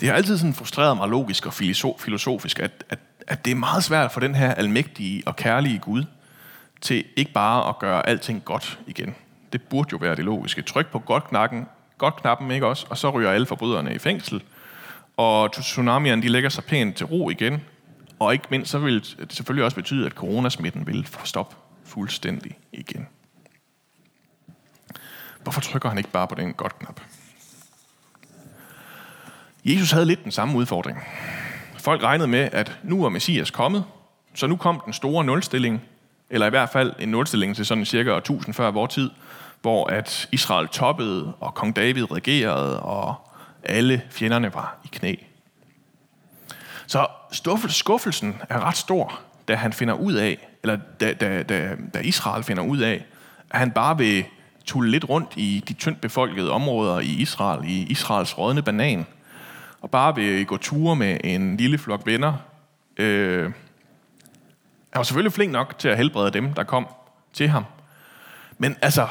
Det 0.00 0.08
har 0.08 0.16
altid 0.16 0.38
sådan 0.38 0.54
frustreret 0.54 0.96
mig 0.96 1.08
logisk 1.08 1.46
og 1.46 1.52
filosofisk, 1.98 2.58
at, 2.58 2.84
at 2.90 2.98
at 3.26 3.44
det 3.44 3.50
er 3.50 3.54
meget 3.54 3.84
svært 3.84 4.12
for 4.12 4.20
den 4.20 4.34
her 4.34 4.54
almægtige 4.54 5.22
og 5.26 5.36
kærlige 5.36 5.78
Gud 5.78 6.04
til 6.80 7.04
ikke 7.16 7.32
bare 7.32 7.68
at 7.68 7.78
gøre 7.78 8.08
alting 8.08 8.44
godt 8.44 8.78
igen. 8.86 9.14
Det 9.52 9.62
burde 9.62 9.88
jo 9.92 9.96
være 9.96 10.16
det 10.16 10.24
logiske. 10.24 10.62
Tryk 10.62 10.86
på 10.86 10.98
godt 10.98 11.24
knakken, 11.24 11.66
godt 11.98 12.16
knappen, 12.16 12.50
ikke 12.50 12.66
også? 12.66 12.86
Og 12.90 12.98
så 12.98 13.10
ryger 13.10 13.30
alle 13.30 13.46
forbryderne 13.46 13.94
i 13.94 13.98
fængsel. 13.98 14.42
Og 15.16 15.52
tsunamierne, 15.52 16.22
de 16.22 16.28
lægger 16.28 16.48
sig 16.48 16.64
pænt 16.64 16.96
til 16.96 17.06
ro 17.06 17.30
igen. 17.30 17.62
Og 18.18 18.32
ikke 18.32 18.44
mindst, 18.50 18.70
så 18.70 18.78
vil 18.78 18.94
det 18.94 19.32
selvfølgelig 19.32 19.64
også 19.64 19.74
betyde, 19.74 20.06
at 20.06 20.12
coronasmitten 20.12 20.86
vil 20.86 21.08
stoppe 21.24 21.56
fuldstændig 21.84 22.58
igen. 22.72 23.06
Hvorfor 25.46 25.60
trykker 25.60 25.88
han 25.88 25.98
ikke 25.98 26.10
bare 26.10 26.28
på 26.28 26.34
den 26.34 26.52
godt 26.52 26.78
knap? 26.78 27.00
Jesus 29.64 29.90
havde 29.90 30.06
lidt 30.06 30.24
den 30.24 30.32
samme 30.32 30.58
udfordring. 30.58 30.98
Folk 31.78 32.02
regnede 32.02 32.28
med, 32.28 32.48
at 32.52 32.78
nu 32.82 33.02
var 33.02 33.08
Messias 33.08 33.50
kommet, 33.50 33.84
så 34.34 34.46
nu 34.46 34.56
kom 34.56 34.82
den 34.84 34.92
store 34.92 35.24
nulstilling. 35.24 35.82
eller 36.30 36.46
i 36.46 36.50
hvert 36.50 36.68
fald 36.70 36.92
en 36.98 37.08
nulstilling 37.08 37.56
til 37.56 37.66
sådan 37.66 37.84
cirka 37.84 38.10
1000 38.10 38.54
før 38.54 38.70
vores 38.70 38.94
tid, 38.94 39.10
hvor 39.62 39.86
at 39.86 40.28
Israel 40.32 40.68
toppede, 40.68 41.32
og 41.40 41.54
kong 41.54 41.76
David 41.76 42.12
regerede, 42.12 42.80
og 42.80 43.14
alle 43.62 44.02
fjenderne 44.10 44.54
var 44.54 44.78
i 44.84 44.88
knæ. 44.92 45.14
Så 46.86 47.06
skuffelsen 47.68 48.42
er 48.48 48.60
ret 48.60 48.76
stor, 48.76 49.20
da 49.48 49.54
han 49.54 49.72
finder 49.72 49.94
ud 49.94 50.14
af, 50.14 50.48
eller 50.62 50.78
da, 51.00 51.12
da, 51.12 51.42
da, 51.42 51.76
da 51.94 51.98
Israel 51.98 52.42
finder 52.42 52.62
ud 52.62 52.78
af, 52.78 53.04
at 53.50 53.58
han 53.58 53.70
bare 53.70 53.98
vil 53.98 54.24
tulle 54.66 54.90
lidt 54.90 55.08
rundt 55.08 55.32
i 55.36 55.64
de 55.68 55.72
tyndt 55.72 56.00
befolkede 56.00 56.50
områder 56.50 57.00
i 57.00 57.06
Israel, 57.06 57.68
i 57.68 57.82
Israels 57.82 58.38
rådne 58.38 58.62
banan, 58.62 59.06
og 59.80 59.90
bare 59.90 60.14
vil 60.14 60.46
gå 60.46 60.56
ture 60.56 60.96
med 60.96 61.18
en 61.24 61.56
lille 61.56 61.78
flok 61.78 62.06
venner. 62.06 62.34
Øh, 62.96 63.42
han 64.90 64.98
var 64.98 65.02
selvfølgelig 65.02 65.32
flink 65.32 65.52
nok 65.52 65.78
til 65.78 65.88
at 65.88 65.96
helbrede 65.96 66.30
dem, 66.30 66.54
der 66.54 66.64
kom 66.64 66.86
til 67.32 67.48
ham. 67.48 67.64
Men 68.58 68.76
altså, 68.82 69.08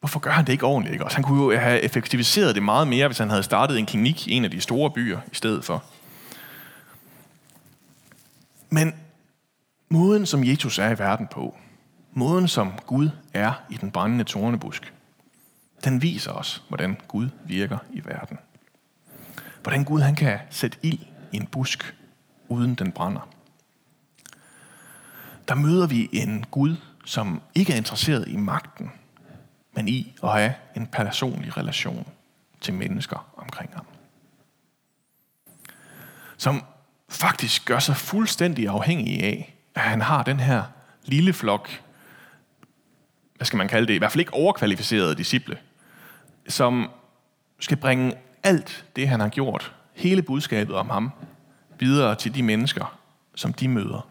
hvorfor 0.00 0.20
gør 0.20 0.30
han 0.30 0.46
det 0.46 0.52
ikke 0.52 0.66
ordentligt? 0.66 0.92
Ikke? 0.92 1.04
Også 1.04 1.16
han 1.16 1.24
kunne 1.24 1.42
jo 1.42 1.60
have 1.60 1.80
effektiviseret 1.80 2.54
det 2.54 2.62
meget 2.62 2.88
mere, 2.88 3.08
hvis 3.08 3.18
han 3.18 3.30
havde 3.30 3.42
startet 3.42 3.78
en 3.78 3.86
klinik 3.86 4.28
i 4.28 4.32
en 4.32 4.44
af 4.44 4.50
de 4.50 4.60
store 4.60 4.90
byer 4.90 5.20
i 5.32 5.34
stedet 5.34 5.64
for. 5.64 5.84
Men 8.70 8.94
måden, 9.88 10.26
som 10.26 10.44
Jesus 10.44 10.78
er 10.78 10.90
i 10.90 10.98
verden 10.98 11.26
på, 11.26 11.56
måden, 12.18 12.48
som 12.48 12.72
Gud 12.86 13.10
er 13.34 13.52
i 13.70 13.76
den 13.76 13.90
brændende 13.90 14.24
tornebusk, 14.24 14.92
den 15.84 16.02
viser 16.02 16.32
os, 16.32 16.62
hvordan 16.68 16.96
Gud 17.08 17.28
virker 17.44 17.78
i 17.90 18.04
verden. 18.04 18.38
Hvordan 19.62 19.84
Gud 19.84 20.00
han 20.00 20.14
kan 20.14 20.38
sætte 20.50 20.78
ild 20.82 20.98
i 21.32 21.36
en 21.36 21.46
busk, 21.46 21.94
uden 22.48 22.74
den 22.74 22.92
brænder. 22.92 23.28
Der 25.48 25.54
møder 25.54 25.86
vi 25.86 26.08
en 26.12 26.44
Gud, 26.50 26.76
som 27.04 27.42
ikke 27.54 27.72
er 27.72 27.76
interesseret 27.76 28.28
i 28.28 28.36
magten, 28.36 28.92
men 29.72 29.88
i 29.88 30.14
at 30.22 30.32
have 30.32 30.54
en 30.76 30.86
personlig 30.86 31.56
relation 31.56 32.08
til 32.60 32.74
mennesker 32.74 33.30
omkring 33.36 33.70
ham. 33.74 33.86
Som 36.36 36.62
faktisk 37.08 37.64
gør 37.64 37.78
sig 37.78 37.96
fuldstændig 37.96 38.68
afhængig 38.68 39.22
af, 39.22 39.54
at 39.74 39.82
han 39.82 40.00
har 40.00 40.22
den 40.22 40.40
her 40.40 40.62
lille 41.04 41.32
flok, 41.32 41.68
hvad 43.38 43.46
skal 43.46 43.56
man 43.56 43.68
kalde 43.68 43.86
det, 43.86 43.94
i 43.94 43.98
hvert 43.98 44.12
fald 44.12 44.20
ikke 44.20 44.34
overkvalificerede 44.34 45.14
disciple, 45.14 45.58
som 46.48 46.90
skal 47.58 47.76
bringe 47.76 48.12
alt 48.42 48.84
det, 48.96 49.08
han 49.08 49.20
har 49.20 49.28
gjort, 49.28 49.74
hele 49.94 50.22
budskabet 50.22 50.76
om 50.76 50.90
ham, 50.90 51.10
videre 51.78 52.14
til 52.14 52.34
de 52.34 52.42
mennesker, 52.42 52.98
som 53.34 53.52
de 53.52 53.68
møder. 53.68 54.08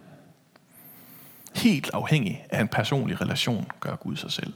Helt 1.56 1.90
afhængig 1.94 2.46
af 2.50 2.62
en 2.62 2.68
personlig 2.68 3.22
relation, 3.22 3.68
gør 3.80 3.96
Gud 3.96 4.16
sig 4.16 4.32
selv. 4.32 4.54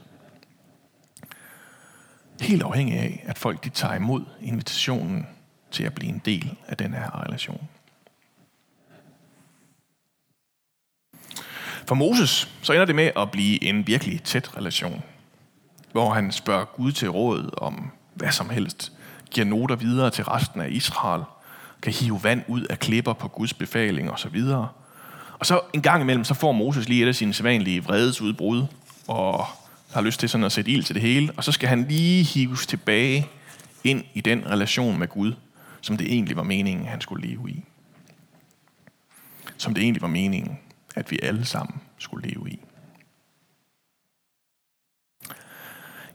Helt 2.40 2.62
afhængig 2.62 2.98
af, 2.98 3.24
at 3.26 3.38
folk 3.38 3.64
de 3.64 3.68
tager 3.68 3.94
imod 3.94 4.24
invitationen 4.40 5.26
til 5.70 5.84
at 5.84 5.94
blive 5.94 6.12
en 6.12 6.22
del 6.24 6.58
af 6.68 6.76
den 6.76 6.94
her 6.94 7.24
relation. 7.26 7.68
For 11.86 11.94
Moses, 11.94 12.48
så 12.62 12.72
ender 12.72 12.84
det 12.84 12.94
med 12.94 13.10
at 13.16 13.30
blive 13.30 13.64
en 13.64 13.86
virkelig 13.86 14.22
tæt 14.22 14.56
relation, 14.56 15.02
hvor 15.92 16.14
han 16.14 16.32
spørger 16.32 16.64
Gud 16.64 16.92
til 16.92 17.10
råd 17.10 17.50
om 17.56 17.90
hvad 18.14 18.30
som 18.30 18.50
helst, 18.50 18.92
giver 19.30 19.46
noter 19.46 19.76
videre 19.76 20.10
til 20.10 20.24
resten 20.24 20.60
af 20.60 20.68
Israel, 20.70 21.22
kan 21.82 21.92
hive 21.92 22.24
vand 22.24 22.42
ud 22.48 22.62
af 22.62 22.78
klipper 22.78 23.12
på 23.12 23.28
Guds 23.28 23.54
befaling 23.54 24.10
osv. 24.10 24.42
Og 25.38 25.46
så 25.46 25.60
en 25.72 25.82
gang 25.82 26.02
imellem, 26.02 26.24
så 26.24 26.34
får 26.34 26.52
Moses 26.52 26.88
lige 26.88 27.02
et 27.02 27.08
af 27.08 27.14
sine 27.14 27.34
sædvanlige 27.34 27.84
vredesudbrud, 27.84 28.66
og 29.08 29.46
har 29.92 30.00
lyst 30.00 30.20
til 30.20 30.28
sådan 30.28 30.44
at 30.44 30.52
sætte 30.52 30.70
ild 30.70 30.84
til 30.84 30.94
det 30.94 31.02
hele, 31.02 31.32
og 31.36 31.44
så 31.44 31.52
skal 31.52 31.68
han 31.68 31.86
lige 31.88 32.24
hives 32.24 32.66
tilbage 32.66 33.28
ind 33.84 34.04
i 34.14 34.20
den 34.20 34.46
relation 34.46 34.98
med 34.98 35.08
Gud, 35.08 35.32
som 35.80 35.96
det 35.96 36.12
egentlig 36.12 36.36
var 36.36 36.42
meningen, 36.42 36.86
han 36.86 37.00
skulle 37.00 37.28
leve 37.28 37.50
i. 37.50 37.64
Som 39.56 39.74
det 39.74 39.82
egentlig 39.82 40.02
var 40.02 40.08
meningen, 40.08 40.58
at 40.94 41.10
vi 41.10 41.18
alle 41.22 41.44
sammen 41.44 41.80
skulle 41.98 42.28
leve 42.28 42.50
i. 42.50 42.60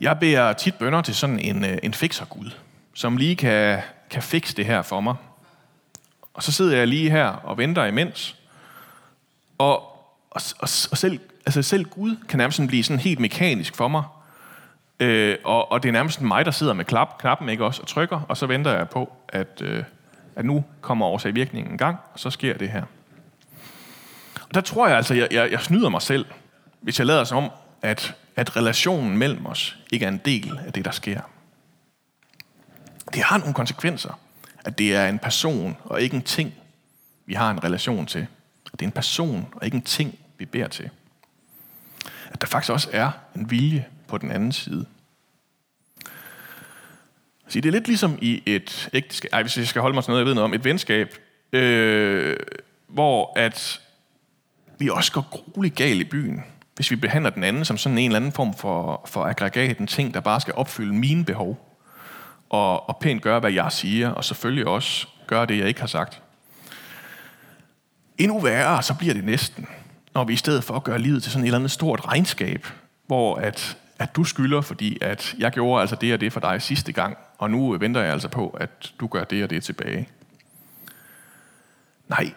Jeg 0.02 0.20
beder 0.20 0.54
tit 0.54 0.76
bønder 0.76 1.02
til 1.02 1.16
sådan 1.16 1.40
en, 1.40 1.66
øh, 1.66 1.78
en 1.84 1.94
fikser 1.94 2.26
Gud, 2.26 2.52
som 2.94 3.18
lige 3.18 3.36
kan, 3.36 3.82
kan 4.10 4.22
fikse 4.22 4.56
det 4.56 4.66
her 4.66 4.82
for 4.82 5.02
mig. 5.02 5.16
Og 6.34 6.44
så 6.44 6.52
sidder 6.52 6.78
jeg 6.78 6.88
lige 6.88 7.10
her 7.10 7.26
og 7.28 7.58
venter 7.58 7.86
imens. 7.86 8.38
Og, 9.58 9.82
og, 10.30 10.42
og, 10.60 10.70
og 10.92 10.98
selv, 10.98 11.20
altså 11.46 11.62
selv 11.62 11.86
Gud 11.86 12.16
kan 12.30 12.38
nærmest 12.38 12.62
blive 12.68 12.84
sådan 12.84 13.00
helt 13.00 13.20
mekanisk 13.20 13.76
for 13.76 13.88
mig. 13.88 14.04
Øh, 15.00 15.38
og, 15.44 15.72
og 15.72 15.84
det 15.84 15.90
er 15.90 15.94
nærmest 15.94 16.22
mig, 16.22 16.46
der 16.46 16.52
sidder 16.52 16.74
med 16.74 16.86
klap, 16.86 17.18
knappen 17.20 17.50
ikke 17.50 17.66
også, 17.66 17.82
og 17.82 17.88
trykker, 17.88 18.22
og 18.30 18.38
så 18.38 18.46
venter 18.48 18.72
jeg 18.78 18.90
på, 18.90 19.14
at, 19.30 19.62
øh, 19.62 19.84
at 20.36 20.46
nu 20.46 20.64
kommer 20.82 21.06
årsag 21.06 21.36
virkningen 21.36 21.72
en 21.72 21.78
gang, 21.78 21.98
og 22.14 22.20
så 22.20 22.30
sker 22.30 22.58
det 22.58 22.70
her. 22.70 22.84
Og 24.48 24.54
der 24.54 24.62
tror 24.62 24.88
jeg 24.88 24.98
altså, 24.98 25.14
jeg, 25.14 25.28
jeg, 25.32 25.52
jeg 25.52 25.62
snyder 25.62 25.90
mig 25.90 26.02
selv, 26.02 26.26
hvis 26.82 27.00
jeg 27.00 27.08
lader 27.08 27.24
som 27.24 27.38
om, 27.38 27.52
at, 27.82 28.16
at 28.36 28.56
relationen 28.56 29.18
mellem 29.18 29.46
os 29.46 29.78
ikke 29.92 30.06
er 30.06 30.10
en 30.10 30.22
del 30.26 30.60
af 30.66 30.74
det, 30.74 30.86
der 30.86 30.92
sker. 30.92 31.22
Det 33.14 33.24
har 33.24 33.38
nogle 33.38 33.54
konsekvenser, 33.54 34.20
at 34.66 34.78
det 34.78 34.96
er 34.96 35.08
en 35.08 35.20
person 35.20 35.78
og 35.84 36.02
ikke 36.02 36.16
en 36.16 36.22
ting, 36.22 36.54
vi 37.26 37.34
har 37.34 37.52
en 37.52 37.64
relation 37.64 38.06
til. 38.06 38.28
At 38.66 38.80
det 38.80 38.82
er 38.82 38.88
en 38.88 38.92
person 38.92 39.48
og 39.54 39.66
ikke 39.66 39.76
en 39.76 39.82
ting, 39.82 40.20
vi 40.38 40.46
beder 40.46 40.68
til. 40.68 40.90
At 42.30 42.42
der 42.42 42.48
faktisk 42.48 42.72
også 42.72 42.90
er 42.92 43.12
en 43.36 43.52
vilje 43.52 43.86
på 44.08 44.18
den 44.18 44.32
anden 44.32 44.52
side. 44.52 44.86
Så 47.48 47.62
det 47.62 47.66
er 47.66 47.72
lidt 47.72 47.88
ligesom 47.88 48.18
i 48.22 48.44
et 48.46 48.90
ægteskab, 48.94 49.30
ej, 49.34 49.42
hvis 49.42 49.58
jeg 49.58 49.68
skal 49.68 49.82
holde 49.82 49.94
mig 49.94 50.04
til 50.04 50.12
noget, 50.12 50.22
jeg 50.22 50.28
ved 50.28 50.34
noget 50.34 50.46
om, 50.46 50.54
et 50.54 50.64
venskab, 50.64 51.18
øh, 51.54 52.38
hvor 52.88 53.34
at 53.36 53.82
vi 54.78 54.90
også 54.90 55.12
går 55.12 55.28
grueligt 55.32 55.76
galt 55.76 56.02
i 56.02 56.04
byen, 56.04 56.44
hvis 56.76 56.92
vi 56.92 56.96
behandler 56.96 57.30
den 57.30 57.44
anden 57.44 57.66
som 57.66 57.78
sådan 57.78 57.98
en 57.98 58.06
eller 58.06 58.20
anden 58.20 58.32
form 58.32 58.54
for, 58.54 59.02
for 59.06 59.26
aggregat, 59.26 59.78
en 59.78 59.88
ting, 59.88 60.14
der 60.14 60.20
bare 60.20 60.42
skal 60.42 60.54
opfylde 60.54 60.94
mine 60.94 61.26
behov, 61.26 61.78
og, 62.50 62.90
og 62.90 62.98
pænt 62.98 63.22
gøre, 63.22 63.40
hvad 63.40 63.52
jeg 63.52 63.72
siger, 63.72 64.10
og 64.10 64.26
selvfølgelig 64.26 64.68
også 64.68 65.08
gøre 65.28 65.46
det, 65.46 65.58
jeg 65.58 65.68
ikke 65.68 65.80
har 65.80 65.88
sagt. 65.88 66.22
Endnu 68.18 68.40
værre, 68.40 68.84
så 68.84 68.94
bliver 68.94 69.14
det 69.14 69.24
næsten, 69.24 69.68
når 70.14 70.24
vi 70.24 70.34
i 70.34 70.36
stedet 70.36 70.64
for 70.64 70.74
at 70.74 70.84
gøre 70.84 71.00
livet 71.00 71.24
til 71.24 71.32
sådan 71.32 71.44
et 71.44 71.48
eller 71.48 71.58
andet 71.58 71.72
stort 71.72 72.08
regnskab, 72.08 72.68
hvor 73.08 73.36
at, 73.36 73.78
at 74.00 74.16
du 74.16 74.24
skylder, 74.24 74.62
fordi 74.62 74.98
at 75.02 75.36
jeg 75.38 75.52
gjorde 75.52 75.82
altså 75.82 75.96
det 75.96 76.14
og 76.14 76.22
det 76.22 76.34
for 76.34 76.40
dig 76.40 76.62
sidste 76.62 76.92
gang, 76.92 77.18
og 77.38 77.52
nu 77.52 77.78
venter 77.78 78.02
jeg 78.02 78.12
altså 78.12 78.28
på, 78.28 78.50
at 78.50 78.94
du 79.00 79.08
gør 79.08 79.24
det 79.24 79.44
og 79.44 79.50
det 79.50 79.64
tilbage. 79.64 80.10
Nej, 82.08 82.32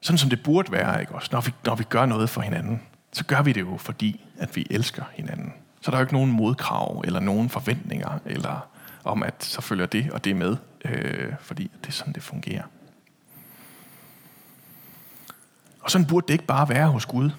sådan 0.00 0.18
som 0.18 0.30
det 0.30 0.42
burde 0.42 0.72
være, 0.72 1.00
ikke 1.00 1.14
også? 1.14 1.28
Når 1.32 1.40
vi, 1.40 1.52
når 1.64 1.74
vi 1.74 1.84
gør 1.84 2.06
noget 2.06 2.30
for 2.30 2.40
hinanden, 2.40 2.82
så 3.12 3.24
gør 3.24 3.42
vi 3.42 3.52
det 3.52 3.60
jo, 3.60 3.76
fordi 3.76 4.24
at 4.38 4.56
vi 4.56 4.66
elsker 4.70 5.04
hinanden. 5.14 5.52
Så 5.80 5.90
der 5.90 5.96
er 5.96 6.00
jo 6.00 6.04
ikke 6.04 6.14
nogen 6.14 6.32
modkrav, 6.32 7.02
eller 7.04 7.20
nogen 7.20 7.48
forventninger, 7.48 8.18
eller 8.26 8.68
om 9.04 9.22
at 9.22 9.44
så 9.44 9.60
følger 9.60 9.86
det 9.86 10.10
og 10.10 10.24
det 10.24 10.36
med, 10.36 10.56
øh, 10.84 11.32
fordi 11.40 11.70
det 11.80 11.88
er 11.88 11.92
sådan, 11.92 12.12
det 12.12 12.22
fungerer. 12.22 12.62
Og 15.80 15.90
sådan 15.90 16.06
burde 16.06 16.26
det 16.26 16.34
ikke 16.34 16.46
bare 16.46 16.68
være 16.68 16.88
hos 16.88 17.06
Gud. 17.06 17.30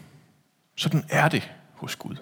Sådan 0.75 1.03
er 1.10 1.30
det 1.30 1.51
hos 1.74 1.96
Gud. 1.96 2.15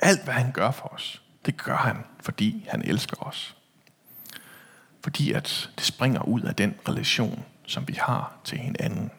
Alt, 0.00 0.24
hvad 0.24 0.34
han 0.34 0.52
gør 0.52 0.70
for 0.70 0.94
os, 0.94 1.22
det 1.46 1.56
gør 1.56 1.76
han, 1.76 1.96
fordi 2.20 2.66
han 2.68 2.82
elsker 2.82 3.26
os. 3.26 3.56
Fordi 5.04 5.32
at 5.32 5.70
det 5.76 5.84
springer 5.84 6.22
ud 6.22 6.40
af 6.40 6.54
den 6.54 6.74
relation, 6.88 7.44
som 7.66 7.88
vi 7.88 7.92
har 7.92 8.36
til 8.44 8.58
hinanden. 8.58 9.10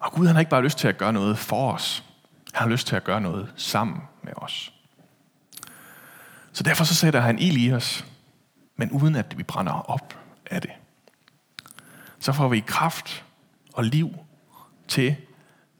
Og 0.00 0.12
Gud 0.12 0.26
han 0.26 0.34
har 0.34 0.40
ikke 0.40 0.50
bare 0.50 0.62
lyst 0.62 0.78
til 0.78 0.88
at 0.88 0.98
gøre 0.98 1.12
noget 1.12 1.38
for 1.38 1.72
os. 1.72 2.04
Han 2.52 2.62
har 2.62 2.70
lyst 2.70 2.86
til 2.86 2.96
at 2.96 3.04
gøre 3.04 3.20
noget 3.20 3.52
sammen 3.56 4.02
med 4.22 4.32
os. 4.36 4.72
Så 6.52 6.62
derfor 6.62 6.84
så 6.84 6.94
sætter 6.94 7.20
han 7.20 7.38
ild 7.38 7.56
i 7.56 7.72
os, 7.72 8.04
men 8.76 8.90
uden 8.90 9.16
at 9.16 9.38
vi 9.38 9.42
brænder 9.42 9.72
op 9.72 10.18
af 10.50 10.60
det. 10.60 10.70
Så 12.18 12.32
får 12.32 12.48
vi 12.48 12.60
kraft 12.60 13.24
og 13.72 13.84
liv 13.84 14.14
til, 14.88 15.16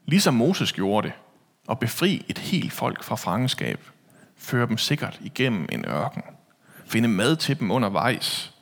ligesom 0.05 0.33
Moses 0.33 0.73
gjorde 0.73 1.07
det, 1.07 1.13
at 1.69 1.79
befri 1.79 2.25
et 2.27 2.37
helt 2.37 2.73
folk 2.73 3.03
fra 3.03 3.15
fangenskab, 3.15 3.79
føre 4.37 4.67
dem 4.67 4.77
sikkert 4.77 5.19
igennem 5.21 5.67
en 5.71 5.85
ørken, 5.85 6.23
finde 6.85 7.07
mad 7.07 7.35
til 7.35 7.59
dem 7.59 7.71
undervejs, 7.71 8.53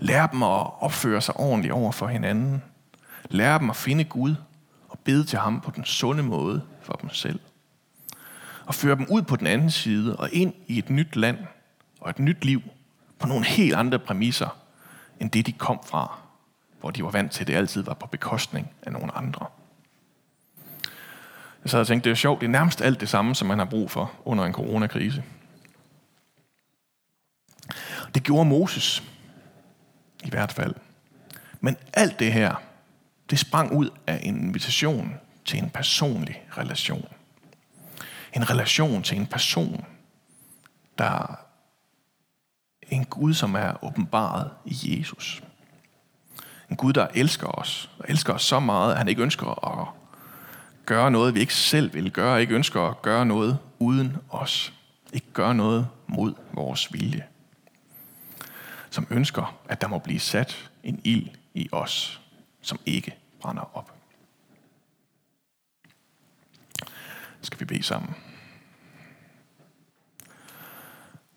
Lær 0.00 0.26
dem 0.26 0.42
at 0.42 0.82
opføre 0.82 1.20
sig 1.20 1.36
ordentligt 1.36 1.74
over 1.74 1.92
for 1.92 2.06
hinanden, 2.06 2.62
Lær 3.30 3.58
dem 3.58 3.70
at 3.70 3.76
finde 3.76 4.04
Gud 4.04 4.34
og 4.88 4.98
bede 4.98 5.24
til 5.24 5.38
ham 5.38 5.60
på 5.60 5.70
den 5.70 5.84
sunde 5.84 6.22
måde 6.22 6.62
for 6.82 6.92
dem 6.92 7.10
selv. 7.10 7.40
Og 8.66 8.74
føre 8.74 8.96
dem 8.96 9.06
ud 9.10 9.22
på 9.22 9.36
den 9.36 9.46
anden 9.46 9.70
side 9.70 10.16
og 10.16 10.28
ind 10.32 10.54
i 10.66 10.78
et 10.78 10.90
nyt 10.90 11.16
land 11.16 11.38
og 12.00 12.10
et 12.10 12.18
nyt 12.18 12.44
liv 12.44 12.62
på 13.18 13.28
nogle 13.28 13.44
helt 13.44 13.74
andre 13.74 13.98
præmisser, 13.98 14.56
end 15.20 15.30
det 15.30 15.46
de 15.46 15.52
kom 15.52 15.80
fra, 15.86 16.18
hvor 16.80 16.90
de 16.90 17.04
var 17.04 17.10
vant 17.10 17.32
til, 17.32 17.40
at 17.40 17.46
det 17.46 17.54
altid 17.54 17.82
var 17.82 17.94
på 17.94 18.06
bekostning 18.06 18.70
af 18.82 18.92
nogle 18.92 19.16
andre. 19.16 19.46
Jeg 21.62 21.70
sad 21.70 21.80
og 21.80 21.86
tænkte, 21.86 22.08
det 22.08 22.14
er 22.14 22.16
sjovt, 22.16 22.40
det 22.40 22.46
er 22.46 22.50
nærmest 22.50 22.80
alt 22.80 23.00
det 23.00 23.08
samme, 23.08 23.34
som 23.34 23.48
man 23.48 23.58
har 23.58 23.64
brug 23.64 23.90
for 23.90 24.12
under 24.24 24.44
en 24.44 24.52
coronakrise. 24.52 25.24
Det 28.14 28.22
gjorde 28.22 28.48
Moses, 28.48 29.02
i 30.28 30.30
hvert 30.30 30.52
fald. 30.52 30.74
Men 31.60 31.76
alt 31.92 32.18
det 32.18 32.32
her, 32.32 32.54
det 33.30 33.38
sprang 33.38 33.72
ud 33.72 33.90
af 34.06 34.20
en 34.22 34.44
invitation 34.44 35.14
til 35.44 35.58
en 35.58 35.70
personlig 35.70 36.42
relation. 36.58 37.08
En 38.36 38.50
relation 38.50 39.02
til 39.02 39.16
en 39.16 39.26
person, 39.26 39.84
der 40.98 41.38
en 42.88 43.04
Gud, 43.04 43.34
som 43.34 43.54
er 43.54 43.84
åbenbaret 43.84 44.50
i 44.64 44.98
Jesus. 44.98 45.42
En 46.70 46.76
Gud, 46.76 46.92
der 46.92 47.06
elsker 47.14 47.46
os, 47.46 47.90
og 47.98 48.04
elsker 48.08 48.32
os 48.32 48.44
så 48.44 48.60
meget, 48.60 48.92
at 48.92 48.98
han 48.98 49.08
ikke 49.08 49.22
ønsker 49.22 49.80
at 49.80 49.88
gøre 50.86 51.10
noget, 51.10 51.34
vi 51.34 51.40
ikke 51.40 51.54
selv 51.54 51.94
vil 51.94 52.12
gøre, 52.12 52.40
ikke 52.40 52.54
ønsker 52.54 52.82
at 52.82 53.02
gøre 53.02 53.26
noget 53.26 53.58
uden 53.78 54.16
os, 54.30 54.72
ikke 55.12 55.32
gøre 55.32 55.54
noget 55.54 55.88
mod 56.06 56.34
vores 56.52 56.92
vilje, 56.92 57.24
som 58.90 59.06
ønsker, 59.10 59.60
at 59.68 59.80
der 59.80 59.88
må 59.88 59.98
blive 59.98 60.20
sat 60.20 60.70
en 60.82 61.00
ild 61.04 61.28
i 61.54 61.68
os, 61.72 62.20
som 62.60 62.80
ikke 62.86 63.16
brænder 63.40 63.76
op. 63.76 63.94
Skal 67.40 67.60
vi 67.60 67.64
bede 67.64 67.82
sammen? 67.82 68.14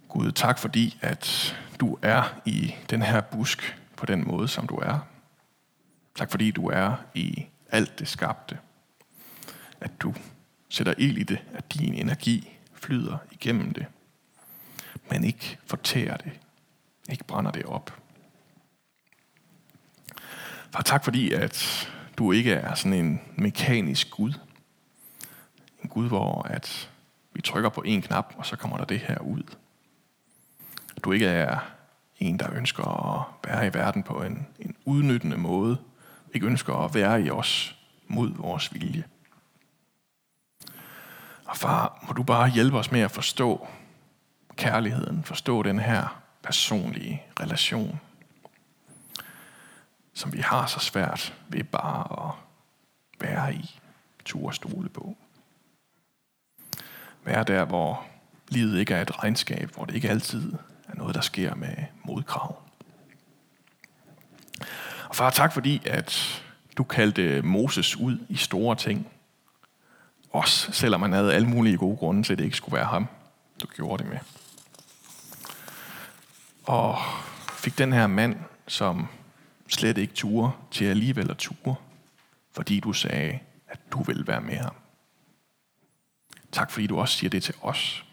Gud, 0.09 0.31
tak 0.31 0.59
fordi, 0.59 0.97
at 1.01 1.55
du 1.79 1.97
er 2.01 2.41
i 2.45 2.75
den 2.89 3.01
her 3.01 3.21
busk 3.21 3.77
på 3.95 4.05
den 4.05 4.27
måde, 4.27 4.47
som 4.47 4.67
du 4.67 4.75
er. 4.75 4.99
Tak 6.15 6.31
fordi 6.31 6.51
du 6.51 6.67
er 6.67 6.95
i 7.13 7.45
alt 7.69 7.99
det 7.99 8.07
skabte. 8.07 8.59
At 9.81 10.01
du 10.01 10.13
sætter 10.69 10.93
ild 10.97 11.17
i 11.17 11.23
det, 11.23 11.39
at 11.53 11.73
din 11.73 11.93
energi 11.93 12.57
flyder 12.73 13.17
igennem 13.31 13.73
det, 13.73 13.85
men 15.09 15.23
ikke 15.23 15.57
fortærer 15.65 16.17
det, 16.17 16.31
ikke 17.11 17.23
brænder 17.23 17.51
det 17.51 17.65
op. 17.65 17.97
Far, 20.71 20.81
tak 20.81 21.03
fordi, 21.03 21.31
at 21.31 21.89
du 22.17 22.31
ikke 22.31 22.53
er 22.53 22.73
sådan 22.73 22.93
en 22.93 23.21
mekanisk 23.35 24.11
Gud. 24.11 24.33
En 25.83 25.89
Gud, 25.89 26.07
hvor 26.07 26.41
at 26.41 26.89
vi 27.33 27.41
trykker 27.41 27.69
på 27.69 27.81
en 27.81 28.01
knap, 28.01 28.33
og 28.37 28.45
så 28.45 28.55
kommer 28.55 28.77
der 28.77 28.85
det 28.85 28.99
her 28.99 29.19
ud. 29.19 29.43
Du 31.03 31.11
ikke 31.11 31.25
er 31.25 31.59
en, 32.19 32.39
der 32.39 32.53
ønsker 32.53 32.83
at 32.83 33.49
være 33.49 33.67
i 33.67 33.73
verden 33.73 34.03
på 34.03 34.23
en, 34.23 34.47
en 34.59 34.75
udnyttende 34.85 35.37
måde, 35.37 35.77
ikke 36.33 36.47
ønsker 36.47 36.73
at 36.73 36.93
være 36.93 37.21
i 37.21 37.29
os 37.29 37.75
mod 38.07 38.31
vores 38.35 38.73
vilje. 38.73 39.03
Og 41.45 41.57
far, 41.57 42.03
må 42.07 42.13
du 42.13 42.23
bare 42.23 42.49
hjælpe 42.49 42.77
os 42.77 42.91
med 42.91 43.01
at 43.01 43.11
forstå 43.11 43.67
kærligheden, 44.55 45.23
forstå 45.23 45.63
den 45.63 45.79
her 45.79 46.21
personlige 46.43 47.23
relation, 47.39 47.99
som 50.13 50.33
vi 50.33 50.39
har 50.39 50.65
så 50.65 50.79
svært 50.79 51.33
ved 51.47 51.63
bare 51.63 52.27
at 52.27 52.35
være 53.19 53.55
i, 53.55 53.79
tur 54.25 54.51
stole 54.51 54.89
på. 54.89 55.15
Være 57.23 57.43
der, 57.43 57.65
hvor 57.65 58.05
livet 58.49 58.79
ikke 58.79 58.93
er 58.93 59.01
et 59.01 59.23
regnskab, 59.23 59.71
hvor 59.73 59.85
det 59.85 59.95
ikke 59.95 60.09
altid 60.09 60.53
er 60.87 60.95
noget, 60.95 61.15
der 61.15 61.21
sker 61.21 61.55
med 61.55 61.75
modkrav. 62.03 62.61
Og 65.09 65.15
far, 65.15 65.29
tak 65.29 65.53
fordi, 65.53 65.81
at 65.85 66.41
du 66.77 66.83
kaldte 66.83 67.41
Moses 67.41 67.95
ud 67.95 68.17
i 68.29 68.35
store 68.35 68.75
ting. 68.75 69.07
Også 70.31 70.71
selvom 70.71 70.99
man 70.99 71.13
havde 71.13 71.33
alle 71.33 71.47
mulige 71.47 71.77
gode 71.77 71.97
grunde 71.97 72.23
til, 72.23 72.33
at 72.33 72.39
det 72.39 72.45
ikke 72.45 72.57
skulle 72.57 72.75
være 72.75 72.85
ham, 72.85 73.07
du 73.61 73.67
gjorde 73.75 74.03
det 74.03 74.11
med. 74.11 74.19
Og 76.63 76.97
fik 77.53 77.77
den 77.77 77.93
her 77.93 78.07
mand, 78.07 78.39
som 78.67 79.07
slet 79.67 79.97
ikke 79.97 80.13
turer 80.13 80.67
til 80.71 80.85
alligevel 80.85 81.31
at 81.31 81.37
ture, 81.37 81.75
fordi 82.51 82.79
du 82.79 82.93
sagde, 82.93 83.39
at 83.67 83.79
du 83.91 84.03
vil 84.03 84.27
være 84.27 84.41
med 84.41 84.55
ham. 84.55 84.75
Tak 86.51 86.71
fordi 86.71 86.87
du 86.87 86.99
også 86.99 87.17
siger 87.17 87.29
det 87.29 87.43
til 87.43 87.55
os. 87.61 88.05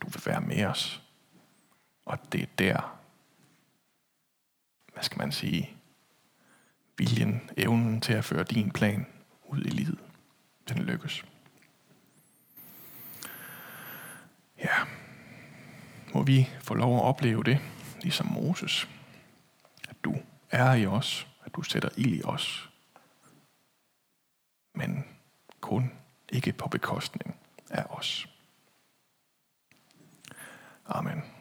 Du 0.00 0.08
vil 0.08 0.22
være 0.26 0.40
med 0.40 0.64
os. 0.64 1.02
Og 2.04 2.32
det 2.32 2.42
er 2.42 2.46
der, 2.58 2.98
hvad 4.92 5.02
skal 5.02 5.18
man 5.18 5.32
sige, 5.32 5.70
viljen, 6.98 7.50
evnen 7.56 8.00
til 8.00 8.12
at 8.12 8.24
føre 8.24 8.44
din 8.44 8.70
plan 8.70 9.06
ud 9.44 9.58
i 9.58 9.68
livet, 9.68 9.98
den 10.68 10.78
lykkes. 10.78 11.24
Ja, 14.58 14.76
må 16.16 16.22
vi 16.22 16.48
få 16.60 16.74
lov 16.74 16.96
at 16.96 17.02
opleve 17.02 17.44
det, 17.44 17.58
ligesom 18.02 18.26
Moses, 18.26 18.88
at 19.88 19.96
du 20.04 20.14
er 20.50 20.74
i 20.74 20.86
os, 20.86 21.26
at 21.44 21.54
du 21.56 21.62
sætter 21.62 21.88
ild 21.96 22.14
i 22.14 22.22
os, 22.24 22.70
men 24.74 25.04
kun 25.60 25.92
ikke 26.28 26.52
på 26.52 26.68
bekostning 26.68 27.36
af 27.70 27.84
os. 27.90 28.28
Amen. 30.86 31.35